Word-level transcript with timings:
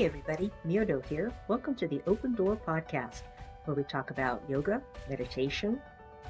Hey 0.00 0.06
everybody, 0.06 0.50
Myodo 0.66 1.04
here. 1.04 1.30
Welcome 1.46 1.74
to 1.74 1.86
the 1.86 2.00
Open 2.06 2.34
Door 2.34 2.56
Podcast, 2.66 3.20
where 3.66 3.74
we 3.74 3.82
talk 3.82 4.10
about 4.10 4.42
yoga, 4.48 4.80
meditation, 5.10 5.78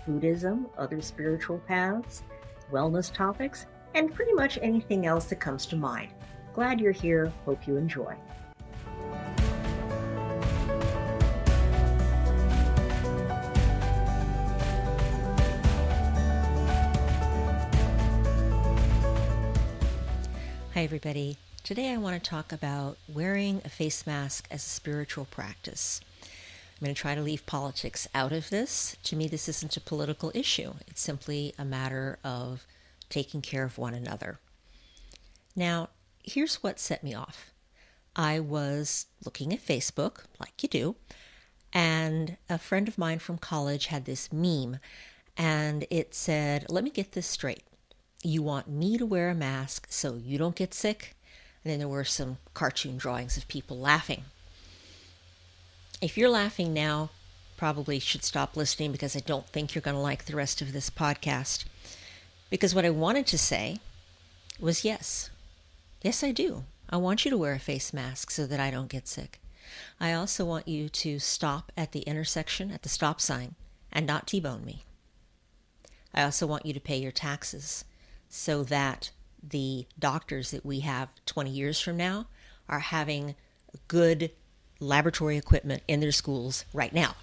Buddhism, 0.09 0.67
other 0.77 1.01
spiritual 1.01 1.59
paths, 1.69 2.25
wellness 2.73 3.15
topics, 3.15 3.67
and 3.95 4.13
pretty 4.13 4.33
much 4.33 4.59
anything 4.61 5.07
else 5.07 5.27
that 5.27 5.37
comes 5.37 5.67
to 5.67 5.77
mind. 5.77 6.11
Glad 6.53 6.81
you're 6.81 6.91
here. 6.91 7.33
Hope 7.45 7.65
you 7.69 7.77
enjoy. 7.77 8.13
Hi, 20.75 20.83
everybody. 20.83 21.39
Today 21.63 21.93
I 21.93 21.99
want 21.99 22.21
to 22.21 22.31
talk 22.31 22.53
about 22.53 22.97
wearing 23.07 23.61
a 23.65 23.69
face 23.69 24.07
mask 24.07 24.49
as 24.51 24.65
a 24.65 24.69
spiritual 24.69 25.27
practice. 25.27 26.01
I'm 26.23 26.85
going 26.85 26.95
to 26.95 27.01
try 27.01 27.15
to 27.15 27.21
leave 27.21 27.45
politics 27.45 28.09
out 28.15 28.33
of 28.33 28.49
this. 28.49 28.97
To 29.05 29.15
me, 29.15 29.29
this 29.29 29.49
isn't 29.49 29.77
a 29.77 29.81
political 29.81 30.33
issue, 30.35 30.73
it's 30.89 31.03
simply 31.03 31.55
a 31.59 31.65
matter 31.65 32.19
of 32.25 32.67
taking 33.11 33.43
care 33.43 33.63
of 33.63 33.79
one 33.79 33.95
another. 33.95 34.41
Now, 35.55 35.91
here's 36.25 36.57
what 36.63 36.81
set 36.81 37.05
me 37.05 37.15
off 37.15 37.53
I 38.17 38.41
was 38.41 39.07
looking 39.25 39.53
at 39.53 39.65
Facebook, 39.65 40.25
like 40.41 40.63
you 40.63 40.69
do, 40.69 40.97
and 41.73 42.39
a 42.49 42.59
friend 42.59 42.89
of 42.89 42.99
mine 42.99 43.19
from 43.19 43.39
college 43.39 43.87
had 43.87 44.07
this 44.07 44.33
meme, 44.33 44.79
and 45.37 45.87
it 45.91 46.15
said, 46.15 46.67
Let 46.71 46.85
me 46.85 46.91
get 46.91 47.13
this 47.13 47.27
straight. 47.27 47.65
You 48.25 48.43
want 48.43 48.69
me 48.69 48.97
to 48.97 49.07
wear 49.07 49.29
a 49.29 49.35
mask 49.35 49.87
so 49.91 50.17
you 50.17 50.39
don't 50.39 50.57
get 50.57 50.75
sick? 50.75 51.15
And 51.65 51.73
then 51.73 51.79
there 51.79 51.89
were 51.89 52.05
some 52.05 52.39
cartoon 52.55 52.97
drawings 52.97 53.37
of 53.37 53.49
people 53.49 53.79
laughing. 53.79 54.25
If 56.01 56.17
you're 56.17 56.31
laughing 56.31 56.73
now, 56.73 57.11
probably 57.57 57.99
should 57.99 58.25
stop 58.25 58.57
listening 58.57 58.91
because 58.91 59.15
I 59.15 59.21
don't 59.21 59.47
think 59.47 59.75
you're 59.75 59.83
going 59.83 59.97
to 59.97 60.01
like 60.01 60.25
the 60.25 60.37
rest 60.37 60.63
of 60.63 60.73
this 60.73 60.89
podcast. 60.89 61.65
Because 62.49 62.75
what 62.75 62.87
I 62.87 62.91
wanted 62.91 63.27
to 63.27 63.39
say 63.39 63.79
was 64.59 64.85
yes. 64.85 65.29
Yes, 66.03 66.25
I 66.25 66.33
do. 66.33 66.65
I 66.89 66.97
want 66.97 67.25
you 67.25 67.31
to 67.31 67.37
wear 67.37 67.53
a 67.53 67.59
face 67.59 67.93
mask 67.93 68.31
so 68.31 68.47
that 68.47 68.59
I 68.59 68.71
don't 68.71 68.89
get 68.89 69.07
sick. 69.07 69.41
I 70.01 70.15
also 70.15 70.45
want 70.45 70.67
you 70.67 70.89
to 70.89 71.19
stop 71.19 71.71
at 71.77 71.93
the 71.93 72.01
intersection 72.01 72.71
at 72.71 72.83
the 72.83 72.89
stop 72.89 73.21
sign 73.21 73.55
and 73.93 74.07
not 74.07 74.27
T 74.27 74.41
bone 74.41 74.65
me. 74.65 74.85
I 76.15 76.23
also 76.23 76.47
want 76.47 76.67
you 76.67 76.73
to 76.73 76.81
pay 76.81 76.97
your 76.97 77.13
taxes 77.13 77.85
so 78.29 78.65
that 78.65 79.11
the 79.43 79.87
doctors 79.99 80.51
that 80.51 80.65
we 80.65 80.81
have 80.81 81.09
20 81.27 81.51
years 81.51 81.81
from 81.81 81.97
now 81.97 82.27
are 82.69 82.81
having 82.81 83.35
good 83.89 84.31
laboratory 84.79 85.37
equipment 85.37 85.83
in 85.87 86.01
their 86.01 86.13
schools 86.13 86.65
right 86.73 86.93
now. 86.93 87.15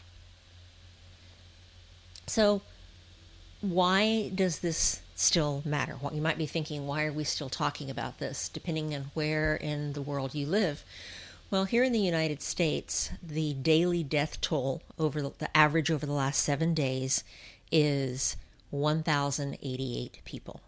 So, 2.27 2.61
why 3.61 4.29
does 4.35 4.59
this 4.59 5.01
still 5.15 5.63
matter? 5.65 5.97
Well, 5.99 6.13
you 6.13 6.21
might 6.21 6.37
be 6.37 6.45
thinking, 6.45 6.85
why 6.85 7.05
are 7.05 7.13
we 7.13 7.23
still 7.23 7.49
talking 7.49 7.89
about 7.89 8.19
this, 8.19 8.49
depending 8.49 8.93
on 8.93 9.11
where 9.13 9.55
in 9.55 9.93
the 9.93 10.01
world 10.01 10.35
you 10.35 10.45
live? 10.45 10.83
Well, 11.49 11.63
here 11.63 11.83
in 11.83 11.93
the 11.93 11.99
United 11.99 12.41
States, 12.41 13.09
the 13.23 13.53
daily 13.53 14.03
death 14.03 14.41
toll 14.41 14.81
over 14.99 15.21
the, 15.21 15.31
the 15.37 15.57
average 15.57 15.89
over 15.89 16.05
the 16.05 16.13
last 16.13 16.43
seven 16.43 16.73
days 16.73 17.23
is 17.71 18.35
1,088 18.69 20.19
people. 20.25 20.61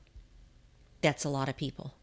That's 1.01 1.23
a 1.23 1.29
lot 1.29 1.49
of 1.49 1.57
people. 1.57 1.93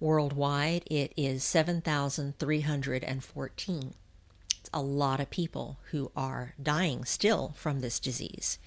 Worldwide, 0.00 0.82
it 0.86 1.12
is 1.16 1.44
7,314. 1.44 3.94
It's 4.60 4.70
a 4.72 4.80
lot 4.80 5.20
of 5.20 5.30
people 5.30 5.76
who 5.90 6.10
are 6.16 6.54
dying 6.62 7.04
still 7.04 7.52
from 7.56 7.80
this 7.80 7.98
disease, 7.98 8.58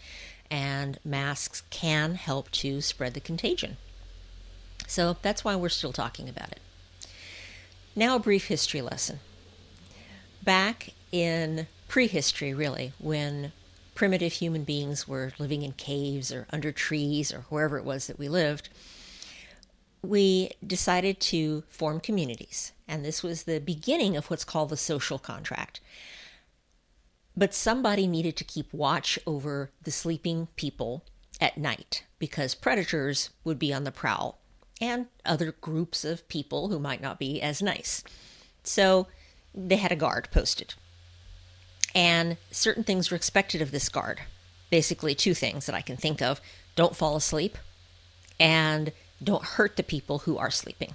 and 0.49 0.99
masks 1.03 1.63
can 1.69 2.15
help 2.15 2.49
to 2.51 2.81
spread 2.81 3.13
the 3.13 3.19
contagion. 3.19 3.77
So 4.87 5.17
that's 5.21 5.45
why 5.45 5.55
we're 5.55 5.69
still 5.69 5.93
talking 5.93 6.27
about 6.27 6.51
it. 6.51 6.59
Now, 7.95 8.17
a 8.17 8.19
brief 8.19 8.47
history 8.47 8.81
lesson. 8.81 9.19
Back 10.43 10.89
in 11.11 11.67
prehistory, 11.87 12.53
really, 12.53 12.93
when 12.99 13.53
primitive 13.95 14.33
human 14.33 14.63
beings 14.63 15.07
were 15.07 15.31
living 15.39 15.61
in 15.61 15.71
caves 15.73 16.31
or 16.31 16.47
under 16.51 16.71
trees 16.71 17.33
or 17.33 17.45
wherever 17.49 17.77
it 17.77 17.85
was 17.85 18.07
that 18.07 18.19
we 18.19 18.29
lived, 18.29 18.69
we 20.01 20.51
decided 20.65 21.19
to 21.19 21.63
form 21.67 21.99
communities. 21.99 22.71
And 22.87 23.05
this 23.05 23.21
was 23.21 23.43
the 23.43 23.59
beginning 23.59 24.17
of 24.17 24.29
what's 24.29 24.43
called 24.43 24.69
the 24.69 24.77
social 24.77 25.19
contract. 25.19 25.79
But 27.35 27.53
somebody 27.53 28.07
needed 28.07 28.35
to 28.37 28.43
keep 28.43 28.73
watch 28.73 29.17
over 29.25 29.71
the 29.81 29.91
sleeping 29.91 30.47
people 30.55 31.05
at 31.39 31.57
night 31.57 32.03
because 32.19 32.55
predators 32.55 33.29
would 33.43 33.57
be 33.57 33.73
on 33.73 33.83
the 33.83 33.91
prowl 33.91 34.39
and 34.81 35.07
other 35.25 35.51
groups 35.51 36.03
of 36.03 36.27
people 36.27 36.69
who 36.69 36.79
might 36.79 37.01
not 37.01 37.19
be 37.19 37.41
as 37.41 37.61
nice. 37.61 38.03
So 38.63 39.07
they 39.53 39.77
had 39.77 39.91
a 39.91 39.95
guard 39.95 40.29
posted. 40.31 40.73
And 41.93 42.37
certain 42.51 42.83
things 42.83 43.11
were 43.11 43.17
expected 43.17 43.61
of 43.61 43.71
this 43.71 43.89
guard. 43.89 44.21
Basically, 44.69 45.13
two 45.13 45.33
things 45.33 45.65
that 45.65 45.75
I 45.75 45.81
can 45.81 45.97
think 45.97 46.21
of 46.21 46.41
don't 46.75 46.95
fall 46.95 47.15
asleep 47.15 47.57
and 48.39 48.91
don't 49.23 49.43
hurt 49.43 49.77
the 49.77 49.83
people 49.83 50.19
who 50.19 50.37
are 50.37 50.51
sleeping. 50.51 50.93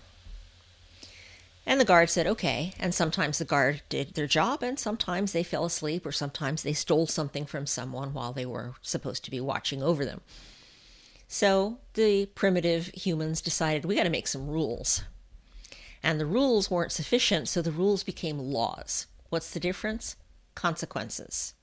And 1.66 1.80
the 1.80 1.84
guard 1.84 2.10
said, 2.10 2.28
okay. 2.28 2.74
And 2.78 2.94
sometimes 2.94 3.38
the 3.38 3.44
guard 3.44 3.82
did 3.88 4.14
their 4.14 4.28
job, 4.28 4.62
and 4.62 4.78
sometimes 4.78 5.32
they 5.32 5.42
fell 5.42 5.64
asleep, 5.64 6.06
or 6.06 6.12
sometimes 6.12 6.62
they 6.62 6.72
stole 6.72 7.08
something 7.08 7.44
from 7.44 7.66
someone 7.66 8.14
while 8.14 8.32
they 8.32 8.46
were 8.46 8.74
supposed 8.82 9.24
to 9.24 9.30
be 9.30 9.40
watching 9.40 9.82
over 9.82 10.04
them. 10.04 10.20
So 11.26 11.78
the 11.94 12.26
primitive 12.26 12.86
humans 12.88 13.40
decided 13.40 13.84
we 13.84 13.96
got 13.96 14.04
to 14.04 14.10
make 14.10 14.28
some 14.28 14.46
rules. 14.46 15.02
And 16.02 16.20
the 16.20 16.26
rules 16.26 16.70
weren't 16.70 16.92
sufficient, 16.92 17.48
so 17.48 17.60
the 17.60 17.72
rules 17.72 18.04
became 18.04 18.38
laws. 18.38 19.08
What's 19.28 19.50
the 19.50 19.58
difference? 19.58 20.14
Consequences. 20.54 21.54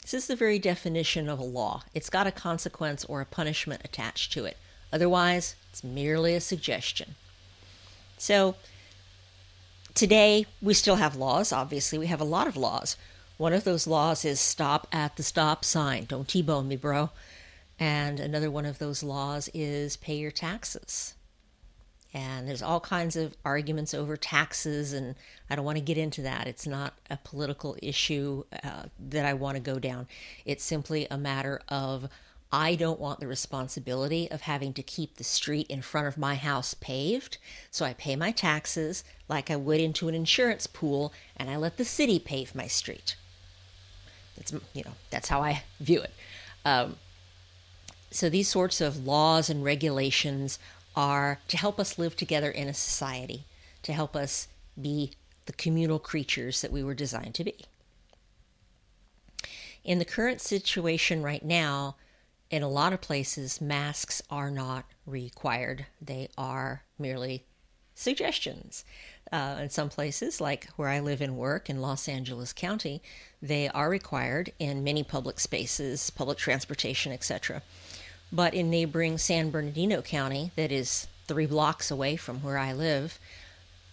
This 0.00 0.14
is 0.14 0.26
the 0.28 0.36
very 0.36 0.58
definition 0.58 1.28
of 1.28 1.38
a 1.38 1.44
law. 1.44 1.82
It's 1.92 2.08
got 2.08 2.26
a 2.26 2.32
consequence 2.32 3.04
or 3.04 3.20
a 3.20 3.26
punishment 3.26 3.82
attached 3.84 4.32
to 4.32 4.46
it. 4.46 4.56
Otherwise, 4.96 5.56
it's 5.68 5.84
merely 5.84 6.34
a 6.34 6.40
suggestion. 6.40 7.16
So, 8.16 8.54
today 9.92 10.46
we 10.62 10.72
still 10.72 10.96
have 10.96 11.16
laws. 11.16 11.52
Obviously, 11.52 11.98
we 11.98 12.06
have 12.06 12.22
a 12.22 12.24
lot 12.24 12.46
of 12.46 12.56
laws. 12.56 12.96
One 13.36 13.52
of 13.52 13.64
those 13.64 13.86
laws 13.86 14.24
is 14.24 14.40
stop 14.40 14.86
at 14.92 15.16
the 15.16 15.22
stop 15.22 15.66
sign. 15.66 16.06
Don't 16.06 16.26
T 16.26 16.40
bone 16.40 16.66
me, 16.66 16.76
bro. 16.76 17.10
And 17.78 18.18
another 18.18 18.50
one 18.50 18.64
of 18.64 18.78
those 18.78 19.02
laws 19.02 19.50
is 19.52 19.98
pay 19.98 20.16
your 20.16 20.30
taxes. 20.30 21.12
And 22.14 22.48
there's 22.48 22.62
all 22.62 22.80
kinds 22.80 23.16
of 23.16 23.36
arguments 23.44 23.92
over 23.92 24.16
taxes, 24.16 24.94
and 24.94 25.14
I 25.50 25.56
don't 25.56 25.66
want 25.66 25.76
to 25.76 25.84
get 25.84 25.98
into 25.98 26.22
that. 26.22 26.46
It's 26.46 26.66
not 26.66 26.94
a 27.10 27.18
political 27.18 27.76
issue 27.82 28.44
uh, 28.64 28.84
that 29.10 29.26
I 29.26 29.34
want 29.34 29.56
to 29.56 29.62
go 29.62 29.78
down. 29.78 30.08
It's 30.46 30.64
simply 30.64 31.06
a 31.10 31.18
matter 31.18 31.60
of 31.68 32.08
I 32.52 32.74
don't 32.76 33.00
want 33.00 33.20
the 33.20 33.26
responsibility 33.26 34.30
of 34.30 34.42
having 34.42 34.72
to 34.74 34.82
keep 34.82 35.16
the 35.16 35.24
street 35.24 35.66
in 35.68 35.82
front 35.82 36.06
of 36.06 36.16
my 36.16 36.36
house 36.36 36.74
paved, 36.74 37.38
so 37.70 37.84
I 37.84 37.92
pay 37.92 38.14
my 38.14 38.30
taxes 38.30 39.02
like 39.28 39.50
I 39.50 39.56
would 39.56 39.80
into 39.80 40.08
an 40.08 40.14
insurance 40.14 40.66
pool 40.66 41.12
and 41.36 41.50
I 41.50 41.56
let 41.56 41.76
the 41.76 41.84
city 41.84 42.18
pave 42.18 42.54
my 42.54 42.66
street. 42.66 43.16
It's, 44.36 44.52
you 44.72 44.84
know, 44.84 44.92
that's 45.10 45.28
how 45.28 45.42
I 45.42 45.64
view 45.80 46.02
it. 46.02 46.12
Um, 46.64 46.96
so 48.10 48.28
these 48.30 48.48
sorts 48.48 48.80
of 48.80 49.04
laws 49.04 49.50
and 49.50 49.64
regulations 49.64 50.58
are 50.94 51.40
to 51.48 51.56
help 51.56 51.80
us 51.80 51.98
live 51.98 52.16
together 52.16 52.50
in 52.50 52.68
a 52.68 52.74
society, 52.74 53.44
to 53.82 53.92
help 53.92 54.14
us 54.14 54.48
be 54.80 55.12
the 55.46 55.52
communal 55.52 55.98
creatures 55.98 56.60
that 56.60 56.72
we 56.72 56.82
were 56.82 56.94
designed 56.94 57.34
to 57.34 57.44
be. 57.44 57.56
In 59.84 59.98
the 59.98 60.04
current 60.04 60.40
situation 60.40 61.22
right 61.22 61.44
now, 61.44 61.96
in 62.50 62.62
a 62.62 62.68
lot 62.68 62.92
of 62.92 63.00
places, 63.00 63.60
masks 63.60 64.22
are 64.30 64.50
not 64.50 64.84
required. 65.04 65.86
They 66.00 66.28
are 66.38 66.82
merely 66.98 67.44
suggestions. 67.94 68.84
Uh, 69.32 69.58
in 69.60 69.70
some 69.70 69.88
places, 69.88 70.40
like 70.40 70.68
where 70.76 70.88
I 70.88 71.00
live 71.00 71.20
and 71.20 71.36
work 71.36 71.68
in 71.68 71.80
Los 71.80 72.08
Angeles 72.08 72.52
County, 72.52 73.02
they 73.42 73.68
are 73.68 73.90
required 73.90 74.52
in 74.60 74.84
many 74.84 75.02
public 75.02 75.40
spaces, 75.40 76.10
public 76.10 76.38
transportation, 76.38 77.12
etc. 77.12 77.62
But 78.30 78.54
in 78.54 78.70
neighboring 78.70 79.18
San 79.18 79.50
Bernardino 79.50 80.00
County, 80.00 80.52
that 80.54 80.70
is 80.70 81.08
three 81.26 81.46
blocks 81.46 81.90
away 81.90 82.14
from 82.14 82.40
where 82.42 82.58
I 82.58 82.72
live, 82.72 83.18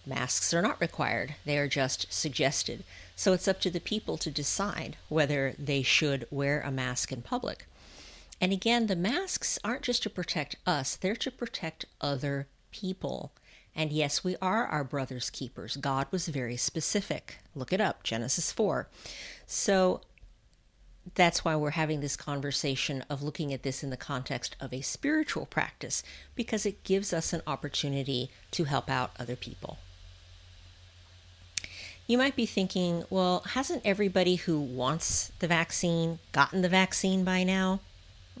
masks 0.06 0.54
are 0.54 0.62
not 0.62 0.80
required. 0.80 1.34
They 1.44 1.58
are 1.58 1.68
just 1.68 2.12
suggested. 2.12 2.84
So 3.16 3.32
it's 3.32 3.48
up 3.48 3.60
to 3.62 3.70
the 3.70 3.80
people 3.80 4.16
to 4.18 4.30
decide 4.30 4.96
whether 5.08 5.54
they 5.58 5.82
should 5.82 6.28
wear 6.30 6.60
a 6.60 6.70
mask 6.70 7.10
in 7.10 7.22
public. 7.22 7.66
And 8.40 8.52
again, 8.52 8.86
the 8.86 8.96
masks 8.96 9.58
aren't 9.64 9.82
just 9.82 10.02
to 10.02 10.10
protect 10.10 10.56
us, 10.66 10.96
they're 10.96 11.16
to 11.16 11.30
protect 11.30 11.86
other 12.00 12.48
people. 12.70 13.32
And 13.76 13.90
yes, 13.90 14.22
we 14.22 14.36
are 14.40 14.66
our 14.66 14.84
brother's 14.84 15.30
keepers. 15.30 15.76
God 15.76 16.06
was 16.10 16.28
very 16.28 16.56
specific. 16.56 17.38
Look 17.54 17.72
it 17.72 17.80
up, 17.80 18.02
Genesis 18.02 18.52
4. 18.52 18.88
So 19.46 20.00
that's 21.14 21.44
why 21.44 21.56
we're 21.56 21.70
having 21.70 22.00
this 22.00 22.16
conversation 22.16 23.04
of 23.10 23.22
looking 23.22 23.52
at 23.52 23.62
this 23.62 23.82
in 23.82 23.90
the 23.90 23.96
context 23.96 24.56
of 24.60 24.72
a 24.72 24.80
spiritual 24.80 25.46
practice, 25.46 26.02
because 26.34 26.64
it 26.64 26.84
gives 26.84 27.12
us 27.12 27.32
an 27.32 27.42
opportunity 27.46 28.30
to 28.52 28.64
help 28.64 28.88
out 28.88 29.10
other 29.18 29.36
people. 29.36 29.78
You 32.06 32.18
might 32.18 32.36
be 32.36 32.46
thinking, 32.46 33.04
well, 33.10 33.40
hasn't 33.40 33.82
everybody 33.84 34.36
who 34.36 34.60
wants 34.60 35.32
the 35.38 35.48
vaccine 35.48 36.20
gotten 36.32 36.62
the 36.62 36.68
vaccine 36.68 37.24
by 37.24 37.44
now? 37.44 37.80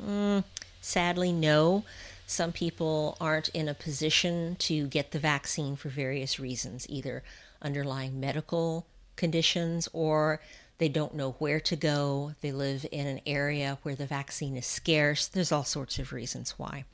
Mm, 0.02 0.44
sadly, 0.80 1.32
no. 1.32 1.84
Some 2.26 2.52
people 2.52 3.16
aren't 3.20 3.48
in 3.50 3.68
a 3.68 3.74
position 3.74 4.56
to 4.60 4.86
get 4.86 5.12
the 5.12 5.18
vaccine 5.18 5.76
for 5.76 5.88
various 5.88 6.40
reasons, 6.40 6.86
either 6.88 7.22
underlying 7.60 8.18
medical 8.18 8.86
conditions 9.16 9.88
or 9.92 10.40
they 10.78 10.88
don't 10.88 11.14
know 11.14 11.32
where 11.32 11.60
to 11.60 11.76
go. 11.76 12.34
They 12.40 12.50
live 12.50 12.86
in 12.90 13.06
an 13.06 13.20
area 13.26 13.78
where 13.82 13.94
the 13.94 14.06
vaccine 14.06 14.56
is 14.56 14.66
scarce. 14.66 15.26
There's 15.26 15.52
all 15.52 15.64
sorts 15.64 15.98
of 15.98 16.12
reasons 16.12 16.54
why. 16.56 16.84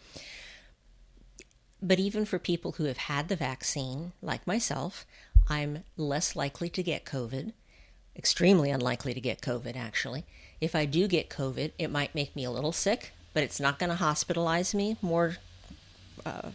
But 1.82 1.98
even 1.98 2.26
for 2.26 2.38
people 2.38 2.72
who 2.72 2.84
have 2.84 2.98
had 2.98 3.28
the 3.28 3.36
vaccine, 3.36 4.12
like 4.20 4.46
myself, 4.46 5.06
I'm 5.48 5.84
less 5.96 6.36
likely 6.36 6.68
to 6.70 6.82
get 6.82 7.06
COVID, 7.06 7.52
extremely 8.14 8.70
unlikely 8.70 9.14
to 9.14 9.20
get 9.20 9.40
COVID, 9.40 9.76
actually. 9.76 10.26
If 10.60 10.74
I 10.74 10.84
do 10.84 11.08
get 11.08 11.30
COVID, 11.30 11.72
it 11.78 11.90
might 11.90 12.14
make 12.14 12.36
me 12.36 12.44
a 12.44 12.50
little 12.50 12.72
sick, 12.72 13.12
but 13.32 13.42
it's 13.42 13.60
not 13.60 13.78
going 13.78 13.90
to 13.90 14.02
hospitalize 14.02 14.74
me. 14.74 14.96
More, 15.00 15.36
uh, 16.26 16.50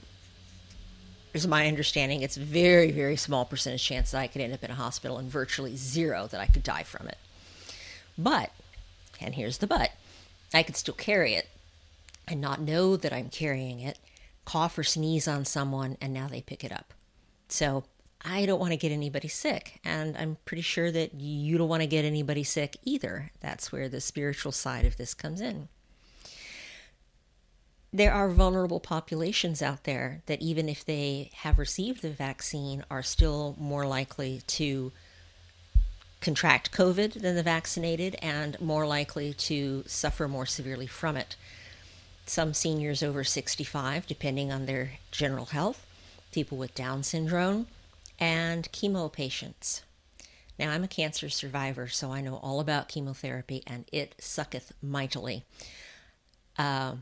is 1.34 1.48
my 1.48 1.68
understanding, 1.68 2.22
it's 2.22 2.38
very, 2.38 2.92
very 2.92 3.18
small 3.18 3.46
percentage 3.46 3.84
chance 3.84 4.12
that 4.12 4.20
I 4.20 4.28
could 4.28 4.42
end 4.42 4.54
up 4.54 4.64
in 4.64 4.72
a 4.72 4.76
hospital 4.76 5.18
and 5.18 5.30
virtually 5.30 5.76
zero 5.76 6.28
that 6.28 6.40
I 6.40 6.46
could 6.46 6.64
die 6.64 6.84
from 6.84 7.08
it. 7.08 7.18
But, 8.18 8.52
and 9.20 9.36
here's 9.36 9.58
the 9.58 9.68
but, 9.68 9.92
I 10.54 10.64
could 10.64 10.78
still 10.78 10.94
carry 10.94 11.34
it 11.34 11.50
and 12.28 12.40
not 12.40 12.62
know 12.62 12.96
that 12.96 13.12
I'm 13.12 13.30
carrying 13.30 13.82
it, 13.82 14.00
cough 14.46 14.78
or 14.78 14.84
sneeze 14.84 15.28
on 15.28 15.46
someone, 15.46 15.98
and 16.00 16.14
now 16.14 16.28
they 16.28 16.42
pick 16.42 16.64
it 16.64 16.72
up. 16.72 16.94
So 17.50 17.84
I 18.26 18.46
don't 18.46 18.60
want 18.60 18.72
to 18.72 18.78
get 18.78 18.92
anybody 18.92 19.28
sick. 19.28 19.80
And 19.86 20.18
I'm 20.18 20.38
pretty 20.46 20.64
sure 20.64 20.92
that 20.92 21.14
you 21.14 21.58
don't 21.58 21.70
want 21.70 21.84
to 21.84 21.88
get 21.88 22.06
anybody 22.06 22.44
sick 22.44 22.78
either. 22.84 23.32
That's 23.40 23.72
where 23.72 23.88
the 23.88 24.02
spiritual 24.02 24.52
side 24.52 24.86
of 24.86 24.98
this 24.98 25.14
comes 25.14 25.42
in. 25.42 25.68
There 27.94 28.12
are 28.12 28.30
vulnerable 28.30 28.82
populations 28.82 29.62
out 29.62 29.86
there 29.86 30.22
that, 30.26 30.42
even 30.42 30.68
if 30.68 30.84
they 30.84 31.30
have 31.36 31.60
received 31.60 32.02
the 32.02 32.10
vaccine, 32.10 32.84
are 32.92 33.04
still 33.04 33.56
more 33.58 33.86
likely 33.86 34.42
to 34.48 34.92
contract 36.20 36.72
COVID 36.72 37.22
than 37.22 37.36
the 37.36 37.44
vaccinated 37.44 38.18
and 38.22 38.60
more 38.60 38.88
likely 38.88 39.34
to 39.34 39.84
suffer 39.86 40.28
more 40.28 40.48
severely 40.48 40.88
from 40.88 41.16
it. 41.16 41.36
Some 42.26 42.54
seniors 42.54 43.04
over 43.04 43.24
65, 43.24 44.08
depending 44.08 44.52
on 44.52 44.66
their 44.66 44.94
general 45.12 45.46
health, 45.46 45.86
people 46.32 46.58
with 46.58 46.74
Down 46.74 47.04
syndrome, 47.04 47.68
and 48.20 48.72
chemo 48.72 49.12
patients. 49.12 49.84
Now, 50.58 50.72
I'm 50.72 50.84
a 50.84 50.90
cancer 50.90 51.30
survivor, 51.30 51.88
so 51.88 52.12
I 52.12 52.22
know 52.22 52.36
all 52.38 52.60
about 52.60 52.88
chemotherapy, 52.88 53.62
and 53.68 53.86
it 53.92 54.16
sucketh 54.20 54.72
mightily. 54.82 55.44
Uh, 56.58 56.96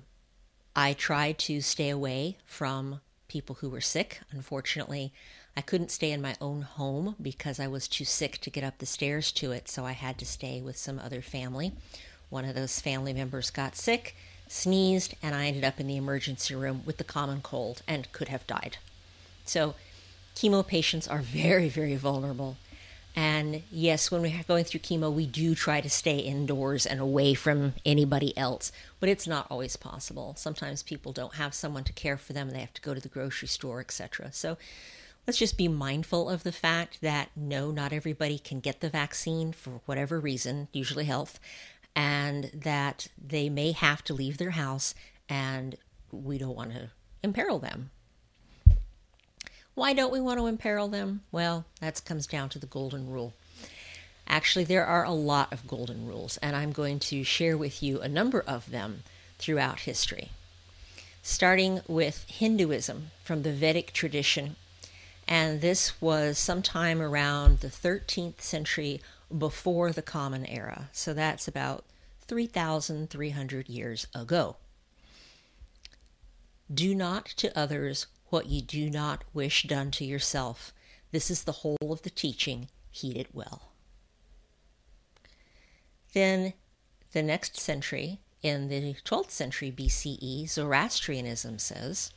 I 0.75 0.93
tried 0.93 1.37
to 1.39 1.61
stay 1.61 1.89
away 1.89 2.37
from 2.45 3.01
people 3.27 3.57
who 3.61 3.69
were 3.69 3.81
sick. 3.81 4.21
Unfortunately, 4.31 5.13
I 5.55 5.61
couldn't 5.61 5.91
stay 5.91 6.11
in 6.11 6.21
my 6.21 6.35
own 6.41 6.63
home 6.63 7.15
because 7.21 7.59
I 7.59 7.67
was 7.67 7.87
too 7.87 8.05
sick 8.05 8.39
to 8.39 8.49
get 8.49 8.63
up 8.63 8.79
the 8.79 8.87
stairs 8.87 9.31
to 9.33 9.51
it, 9.51 9.69
so 9.69 9.85
I 9.85 9.91
had 9.91 10.17
to 10.17 10.25
stay 10.25 10.61
with 10.61 10.77
some 10.77 10.97
other 10.97 11.21
family. 11.21 11.73
One 12.29 12.45
of 12.45 12.55
those 12.55 12.81
family 12.81 13.13
members 13.13 13.51
got 13.51 13.75
sick, 13.75 14.15
sneezed, 14.47 15.13
and 15.21 15.35
I 15.35 15.45
ended 15.45 15.63
up 15.63 15.79
in 15.79 15.85
the 15.85 15.97
emergency 15.97 16.55
room 16.55 16.81
with 16.85 16.97
the 16.97 17.03
common 17.03 17.41
cold 17.41 17.83
and 17.87 18.11
could 18.11 18.29
have 18.29 18.47
died. 18.47 18.77
So, 19.45 19.75
chemo 20.35 20.65
patients 20.65 21.07
are 21.07 21.19
very, 21.19 21.69
very 21.69 21.95
vulnerable. 21.95 22.57
And 23.15 23.61
yes, 23.71 24.09
when 24.09 24.21
we're 24.21 24.43
going 24.47 24.63
through 24.63 24.79
chemo, 24.79 25.13
we 25.13 25.27
do 25.27 25.53
try 25.53 25.81
to 25.81 25.89
stay 25.89 26.17
indoors 26.17 26.85
and 26.85 26.99
away 26.99 27.35
from 27.35 27.73
anybody 27.85 28.35
else, 28.35 28.71
but 28.99 29.07
it's 29.07 29.27
not 29.27 29.45
always 29.51 29.75
possible. 29.75 30.33
Sometimes 30.35 30.81
people 30.81 31.11
don't 31.11 31.35
have 31.35 31.53
someone 31.53 31.83
to 31.83 31.93
care 31.93 32.17
for 32.17 32.33
them, 32.33 32.47
and 32.47 32.55
they 32.55 32.61
have 32.61 32.73
to 32.73 32.81
go 32.81 32.95
to 32.95 32.99
the 32.99 33.09
grocery 33.09 33.47
store, 33.47 33.81
etc. 33.81 34.31
So 34.31 34.57
let's 35.27 35.37
just 35.37 35.57
be 35.59 35.67
mindful 35.67 36.27
of 36.27 36.41
the 36.41 36.51
fact 36.51 37.01
that 37.01 37.29
no, 37.35 37.69
not 37.69 37.93
everybody 37.93 38.39
can 38.39 38.59
get 38.59 38.81
the 38.81 38.89
vaccine 38.89 39.53
for 39.53 39.81
whatever 39.85 40.19
reason, 40.19 40.67
usually 40.73 41.05
health, 41.05 41.39
and 41.95 42.45
that 42.55 43.09
they 43.23 43.47
may 43.47 43.73
have 43.73 44.03
to 44.05 44.15
leave 44.15 44.39
their 44.39 44.51
house, 44.51 44.95
and 45.29 45.75
we 46.11 46.39
don't 46.39 46.55
want 46.55 46.71
to 46.73 46.89
imperil 47.21 47.59
them. 47.59 47.91
Why 49.75 49.93
don't 49.93 50.13
we 50.13 50.21
want 50.21 50.39
to 50.39 50.47
imperil 50.47 50.87
them? 50.87 51.21
Well, 51.31 51.65
that 51.81 52.03
comes 52.05 52.27
down 52.27 52.49
to 52.49 52.59
the 52.59 52.67
golden 52.67 53.09
rule. 53.09 53.33
Actually, 54.27 54.65
there 54.65 54.85
are 54.85 55.03
a 55.03 55.11
lot 55.11 55.51
of 55.51 55.67
golden 55.67 56.07
rules, 56.07 56.37
and 56.37 56.55
I'm 56.55 56.71
going 56.71 56.99
to 56.99 57.23
share 57.23 57.57
with 57.57 57.81
you 57.81 57.99
a 57.99 58.07
number 58.07 58.41
of 58.41 58.71
them 58.71 59.03
throughout 59.39 59.81
history. 59.81 60.29
Starting 61.21 61.81
with 61.87 62.25
Hinduism 62.27 63.11
from 63.23 63.41
the 63.43 63.51
Vedic 63.51 63.93
tradition, 63.93 64.55
and 65.27 65.61
this 65.61 65.99
was 66.01 66.37
sometime 66.37 67.01
around 67.01 67.59
the 67.59 67.67
13th 67.67 68.41
century 68.41 69.01
before 69.35 69.91
the 69.91 70.01
Common 70.01 70.45
Era, 70.45 70.89
so 70.91 71.13
that's 71.13 71.47
about 71.47 71.83
3,300 72.27 73.69
years 73.69 74.07
ago. 74.13 74.57
Do 76.73 76.93
not 76.95 77.25
to 77.37 77.57
others 77.57 78.07
what 78.33 78.47
ye 78.47 78.61
do 78.61 78.89
not 78.89 79.23
wish 79.31 79.61
done 79.63 79.91
to 79.91 80.03
yourself. 80.03 80.73
This 81.11 81.29
is 81.29 81.43
the 81.43 81.59
whole 81.61 81.77
of 81.91 82.01
the 82.01 82.09
teaching. 82.09 82.67
Heed 82.89 83.15
it 83.15 83.27
well. 83.31 83.69
Then, 86.13 86.53
the 87.11 87.21
next 87.21 87.59
century, 87.59 88.17
in 88.41 88.69
the 88.69 88.95
12th 89.05 89.29
century 89.29 89.71
BCE, 89.71 90.49
Zoroastrianism 90.49 91.59
says, 91.59 92.11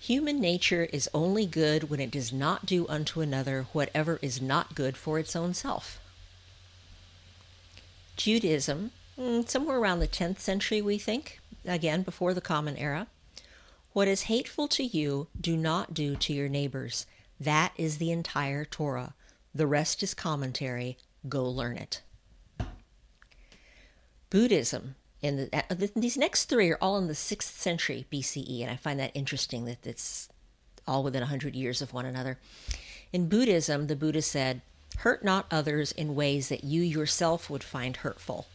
Human 0.00 0.40
nature 0.40 0.88
is 0.92 1.08
only 1.14 1.46
good 1.46 1.88
when 1.88 2.00
it 2.00 2.10
does 2.10 2.32
not 2.32 2.66
do 2.66 2.88
unto 2.88 3.20
another 3.20 3.66
whatever 3.72 4.18
is 4.20 4.42
not 4.42 4.74
good 4.74 4.96
for 4.96 5.20
its 5.20 5.36
own 5.36 5.54
self. 5.54 6.00
Judaism, 8.16 8.90
mm, 9.16 9.48
somewhere 9.48 9.78
around 9.78 10.00
the 10.00 10.08
10th 10.08 10.40
century, 10.40 10.82
we 10.82 10.98
think, 10.98 11.38
again 11.64 12.02
before 12.02 12.34
the 12.34 12.40
Common 12.40 12.76
Era, 12.76 13.06
what 13.92 14.08
is 14.08 14.22
hateful 14.22 14.68
to 14.68 14.84
you, 14.84 15.28
do 15.40 15.56
not 15.56 15.94
do 15.94 16.16
to 16.16 16.32
your 16.32 16.48
neighbors. 16.48 17.06
That 17.40 17.72
is 17.76 17.98
the 17.98 18.10
entire 18.10 18.64
Torah. 18.64 19.14
The 19.54 19.66
rest 19.66 20.02
is 20.02 20.14
commentary. 20.14 20.98
Go 21.28 21.48
learn 21.48 21.76
it. 21.76 22.02
Buddhism, 24.30 24.94
the, 25.22 25.48
uh, 25.52 25.74
these 25.96 26.18
next 26.18 26.46
three 26.46 26.70
are 26.70 26.78
all 26.80 26.98
in 26.98 27.06
the 27.06 27.14
6th 27.14 27.42
century 27.42 28.06
BCE, 28.12 28.62
and 28.62 28.70
I 28.70 28.76
find 28.76 29.00
that 29.00 29.12
interesting 29.14 29.64
that 29.64 29.86
it's 29.86 30.28
all 30.86 31.02
within 31.02 31.22
100 31.22 31.54
years 31.54 31.80
of 31.80 31.92
one 31.92 32.06
another. 32.06 32.38
In 33.12 33.28
Buddhism, 33.28 33.86
the 33.86 33.96
Buddha 33.96 34.22
said, 34.22 34.60
Hurt 34.98 35.24
not 35.24 35.46
others 35.50 35.92
in 35.92 36.14
ways 36.14 36.48
that 36.48 36.64
you 36.64 36.82
yourself 36.82 37.48
would 37.48 37.62
find 37.62 37.96
hurtful. 37.96 38.46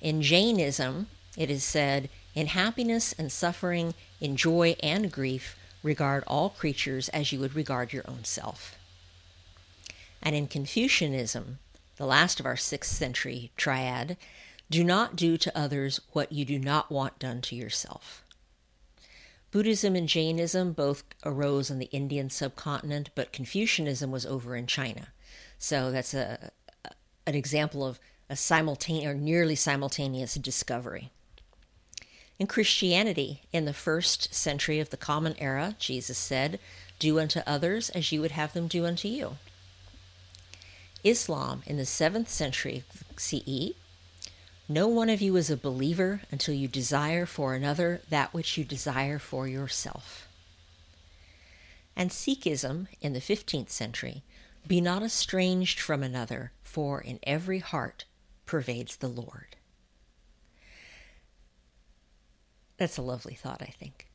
In 0.00 0.22
Jainism, 0.22 1.08
it 1.36 1.50
is 1.50 1.62
said, 1.62 2.08
in 2.34 2.48
happiness 2.48 3.12
and 3.12 3.30
suffering, 3.30 3.94
in 4.20 4.36
joy 4.36 4.76
and 4.82 5.12
grief, 5.12 5.56
regard 5.82 6.24
all 6.26 6.50
creatures 6.50 7.08
as 7.10 7.32
you 7.32 7.40
would 7.40 7.54
regard 7.54 7.92
your 7.92 8.04
own 8.06 8.24
self. 8.24 8.76
And 10.22 10.36
in 10.36 10.46
Confucianism, 10.46 11.58
the 11.96 12.06
last 12.06 12.40
of 12.40 12.46
our 12.46 12.54
6th 12.54 12.84
century 12.84 13.50
triad, 13.56 14.16
do 14.70 14.84
not 14.84 15.16
do 15.16 15.36
to 15.36 15.58
others 15.58 16.00
what 16.12 16.32
you 16.32 16.44
do 16.44 16.58
not 16.58 16.90
want 16.90 17.18
done 17.18 17.42
to 17.42 17.56
yourself. 17.56 18.24
Buddhism 19.50 19.94
and 19.94 20.08
Jainism 20.08 20.72
both 20.72 21.04
arose 21.26 21.70
on 21.70 21.78
the 21.78 21.90
Indian 21.92 22.30
subcontinent, 22.30 23.10
but 23.14 23.32
Confucianism 23.32 24.10
was 24.10 24.24
over 24.24 24.56
in 24.56 24.66
China. 24.66 25.08
So 25.58 25.90
that's 25.90 26.14
a, 26.14 26.52
an 27.26 27.34
example 27.34 27.84
of 27.84 28.00
a 28.30 28.36
simultaneous 28.36 29.10
or 29.10 29.14
nearly 29.14 29.54
simultaneous 29.54 30.36
discovery. 30.36 31.10
In 32.38 32.46
Christianity, 32.46 33.42
in 33.52 33.64
the 33.64 33.72
first 33.72 34.34
century 34.34 34.80
of 34.80 34.90
the 34.90 34.96
Common 34.96 35.34
Era, 35.38 35.76
Jesus 35.78 36.18
said, 36.18 36.58
Do 36.98 37.18
unto 37.20 37.40
others 37.46 37.90
as 37.90 38.10
you 38.10 38.20
would 38.20 38.32
have 38.32 38.52
them 38.52 38.68
do 38.68 38.84
unto 38.84 39.08
you. 39.08 39.36
Islam, 41.04 41.62
in 41.66 41.76
the 41.76 41.82
7th 41.82 42.28
century 42.28 42.84
CE, 43.16 43.74
no 44.68 44.88
one 44.88 45.10
of 45.10 45.20
you 45.20 45.36
is 45.36 45.50
a 45.50 45.56
believer 45.56 46.22
until 46.30 46.54
you 46.54 46.68
desire 46.68 47.26
for 47.26 47.54
another 47.54 48.00
that 48.08 48.32
which 48.32 48.56
you 48.56 48.64
desire 48.64 49.18
for 49.18 49.46
yourself. 49.48 50.28
And 51.96 52.10
Sikhism 52.10 52.86
in 53.00 53.12
the 53.12 53.20
15th 53.20 53.70
century, 53.70 54.22
be 54.66 54.80
not 54.80 55.02
estranged 55.02 55.80
from 55.80 56.02
another, 56.02 56.52
for 56.62 57.00
in 57.00 57.18
every 57.24 57.58
heart 57.58 58.04
pervades 58.46 58.96
the 58.96 59.08
Lord. 59.08 59.56
That's 62.82 62.98
a 62.98 63.02
lovely 63.02 63.34
thought, 63.34 63.62
I 63.62 63.66
think. 63.78 64.08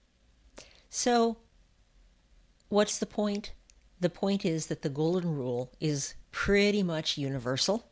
So, 0.90 1.38
what's 2.68 2.98
the 3.00 3.06
point? 3.06 3.54
The 4.02 4.10
point 4.10 4.44
is 4.44 4.66
that 4.66 4.82
the 4.82 4.90
Golden 4.90 5.38
Rule 5.38 5.72
is 5.80 6.16
pretty 6.34 6.84
much 6.84 7.18
universal, 7.18 7.88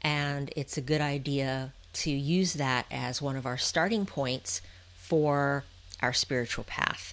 and 0.00 0.50
it's 0.56 0.78
a 0.78 0.80
good 0.80 1.02
idea 1.02 1.74
to 1.92 2.10
use 2.10 2.54
that 2.54 2.86
as 2.90 3.20
one 3.20 3.36
of 3.36 3.44
our 3.44 3.58
starting 3.58 4.06
points 4.06 4.62
for 4.96 5.64
our 6.00 6.14
spiritual 6.14 6.64
path. 6.64 7.12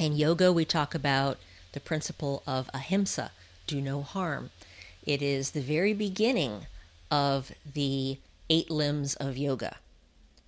In 0.00 0.16
yoga, 0.16 0.52
we 0.52 0.64
talk 0.64 0.92
about 0.92 1.38
the 1.70 1.78
principle 1.78 2.42
of 2.48 2.68
ahimsa, 2.74 3.30
do 3.68 3.80
no 3.80 4.02
harm. 4.02 4.50
It 5.04 5.22
is 5.22 5.52
the 5.52 5.60
very 5.60 5.94
beginning 5.94 6.66
of 7.12 7.52
the 7.64 8.18
eight 8.50 8.72
limbs 8.72 9.14
of 9.14 9.36
yoga. 9.36 9.76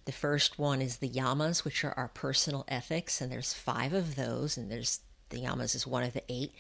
The 0.09 0.13
first 0.13 0.59
one 0.59 0.81
is 0.81 0.97
the 0.97 1.11
yamas, 1.11 1.65
which 1.65 1.85
are 1.85 1.93
our 1.93 2.09
personal 2.09 2.65
ethics, 2.67 3.21
and 3.21 3.31
there's 3.31 3.53
five 3.53 3.93
of 3.93 4.17
those, 4.17 4.57
and 4.57 4.71
there's 4.71 5.01
the 5.29 5.43
yamas 5.43 5.75
is 5.75 5.87
one 5.87 6.03
of 6.03 6.15
the 6.15 6.23
eight. 6.31 6.55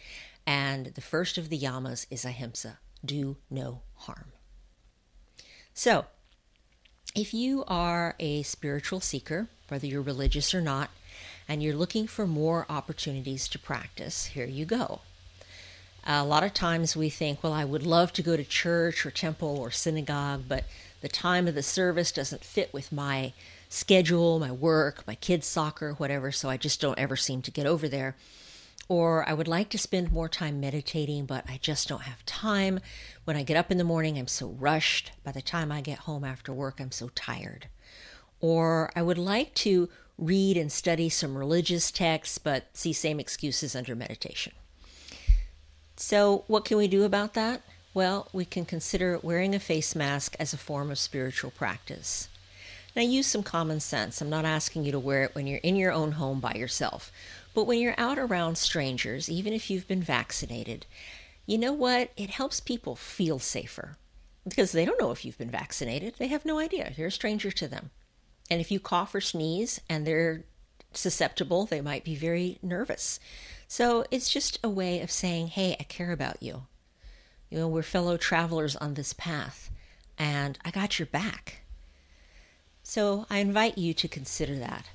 And 0.46 0.88
the 0.88 1.00
first 1.00 1.38
of 1.38 1.48
the 1.48 1.58
yamas 1.58 2.04
is 2.10 2.26
ahimsa, 2.26 2.78
do 3.02 3.38
no 3.48 3.80
harm. 4.00 4.32
So, 5.72 6.04
if 7.14 7.32
you 7.32 7.64
are 7.66 8.16
a 8.20 8.42
spiritual 8.42 9.00
seeker, 9.00 9.48
whether 9.68 9.86
you're 9.86 10.02
religious 10.02 10.54
or 10.54 10.60
not, 10.60 10.90
and 11.48 11.62
you're 11.62 11.74
looking 11.74 12.06
for 12.06 12.26
more 12.26 12.66
opportunities 12.68 13.48
to 13.48 13.58
practice, 13.58 14.26
here 14.26 14.44
you 14.44 14.66
go. 14.66 15.00
A 16.06 16.22
lot 16.22 16.44
of 16.44 16.52
times 16.52 16.96
we 16.96 17.08
think, 17.08 17.42
well, 17.42 17.54
I 17.54 17.64
would 17.64 17.86
love 17.86 18.12
to 18.14 18.22
go 18.22 18.36
to 18.36 18.44
church 18.44 19.06
or 19.06 19.10
temple 19.10 19.58
or 19.58 19.70
synagogue, 19.70 20.44
but 20.48 20.64
the 21.00 21.08
time 21.08 21.46
of 21.48 21.54
the 21.54 21.62
service 21.62 22.12
doesn't 22.12 22.44
fit 22.44 22.72
with 22.72 22.92
my 22.92 23.32
schedule, 23.68 24.38
my 24.38 24.50
work, 24.50 25.04
my 25.06 25.14
kids' 25.14 25.46
soccer, 25.46 25.94
whatever, 25.94 26.32
so 26.32 26.48
I 26.48 26.56
just 26.56 26.80
don't 26.80 26.98
ever 26.98 27.16
seem 27.16 27.42
to 27.42 27.50
get 27.50 27.66
over 27.66 27.88
there. 27.88 28.16
Or 28.88 29.28
I 29.28 29.34
would 29.34 29.48
like 29.48 29.68
to 29.70 29.78
spend 29.78 30.10
more 30.10 30.28
time 30.28 30.60
meditating, 30.60 31.26
but 31.26 31.44
I 31.48 31.58
just 31.60 31.88
don't 31.88 32.02
have 32.02 32.24
time. 32.24 32.80
When 33.24 33.36
I 33.36 33.42
get 33.42 33.56
up 33.56 33.70
in 33.70 33.76
the 33.76 33.84
morning, 33.84 34.18
I'm 34.18 34.28
so 34.28 34.48
rushed. 34.48 35.12
By 35.22 35.32
the 35.32 35.42
time 35.42 35.70
I 35.70 35.82
get 35.82 36.00
home 36.00 36.24
after 36.24 36.54
work, 36.54 36.80
I'm 36.80 36.90
so 36.90 37.10
tired. 37.14 37.68
Or 38.40 38.90
I 38.96 39.02
would 39.02 39.18
like 39.18 39.54
to 39.56 39.90
read 40.16 40.56
and 40.56 40.72
study 40.72 41.10
some 41.10 41.36
religious 41.36 41.90
texts, 41.90 42.38
but 42.38 42.74
see 42.76 42.94
same 42.94 43.20
excuses 43.20 43.76
under 43.76 43.94
meditation. 43.94 44.54
So, 45.96 46.44
what 46.46 46.64
can 46.64 46.78
we 46.78 46.88
do 46.88 47.04
about 47.04 47.34
that? 47.34 47.62
Well, 47.94 48.28
we 48.32 48.44
can 48.44 48.64
consider 48.64 49.18
wearing 49.22 49.54
a 49.54 49.60
face 49.60 49.94
mask 49.94 50.36
as 50.38 50.52
a 50.52 50.58
form 50.58 50.90
of 50.90 50.98
spiritual 50.98 51.50
practice. 51.50 52.28
Now, 52.94 53.02
use 53.02 53.26
some 53.26 53.42
common 53.42 53.80
sense. 53.80 54.20
I'm 54.20 54.30
not 54.30 54.44
asking 54.44 54.84
you 54.84 54.92
to 54.92 54.98
wear 54.98 55.24
it 55.24 55.34
when 55.34 55.46
you're 55.46 55.58
in 55.58 55.76
your 55.76 55.92
own 55.92 56.12
home 56.12 56.40
by 56.40 56.54
yourself, 56.54 57.12
but 57.54 57.64
when 57.64 57.80
you're 57.80 57.94
out 57.98 58.18
around 58.18 58.58
strangers, 58.58 59.28
even 59.28 59.52
if 59.52 59.70
you've 59.70 59.88
been 59.88 60.02
vaccinated, 60.02 60.86
you 61.46 61.58
know 61.58 61.72
what? 61.72 62.10
It 62.16 62.30
helps 62.30 62.60
people 62.60 62.94
feel 62.94 63.38
safer 63.38 63.96
because 64.46 64.72
they 64.72 64.84
don't 64.84 65.00
know 65.00 65.10
if 65.10 65.24
you've 65.24 65.38
been 65.38 65.50
vaccinated. 65.50 66.14
They 66.18 66.28
have 66.28 66.44
no 66.44 66.58
idea. 66.58 66.92
You're 66.96 67.08
a 67.08 67.12
stranger 67.12 67.50
to 67.50 67.68
them. 67.68 67.90
And 68.50 68.60
if 68.60 68.70
you 68.70 68.80
cough 68.80 69.14
or 69.14 69.20
sneeze 69.20 69.80
and 69.88 70.06
they're 70.06 70.44
susceptible, 70.92 71.66
they 71.66 71.80
might 71.80 72.04
be 72.04 72.14
very 72.14 72.58
nervous. 72.62 73.20
So 73.66 74.04
it's 74.10 74.30
just 74.30 74.58
a 74.62 74.68
way 74.68 75.00
of 75.00 75.10
saying, 75.10 75.48
hey, 75.48 75.76
I 75.78 75.84
care 75.84 76.12
about 76.12 76.42
you. 76.42 76.62
You 77.50 77.58
know, 77.58 77.68
we're 77.68 77.82
fellow 77.82 78.16
travelers 78.16 78.76
on 78.76 78.94
this 78.94 79.12
path, 79.12 79.70
and 80.18 80.58
I 80.64 80.70
got 80.70 80.98
your 80.98 81.06
back. 81.06 81.62
So 82.82 83.26
I 83.30 83.38
invite 83.38 83.78
you 83.78 83.94
to 83.94 84.08
consider 84.08 84.56
that 84.56 84.86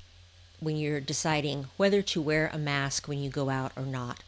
when 0.60 0.78
you're 0.78 1.00
deciding 1.00 1.68
whether 1.78 2.02
to 2.02 2.22
wear 2.22 2.50
a 2.54 2.58
mask 2.58 3.08
when 3.08 3.20
you 3.20 3.30
go 3.30 3.50
out 3.50 3.72
or 3.76 3.84
not, 3.84 4.24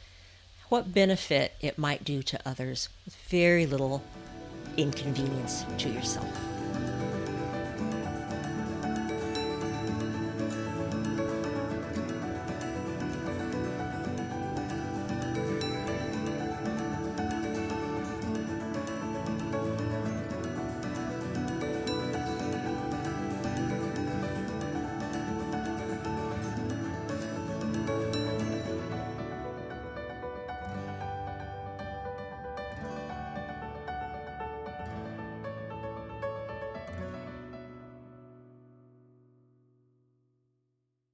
what 0.70 0.94
benefit 0.94 1.54
it 1.62 1.78
might 1.78 2.04
do 2.04 2.22
to 2.24 2.40
others 2.46 2.90
with 3.06 3.16
very 3.16 3.66
little 3.66 4.04
inconvenience 4.78 5.64
to 5.78 5.90
yourself. 5.90 6.55